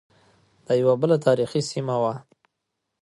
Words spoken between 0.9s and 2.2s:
بله تاریخی سیمه وه.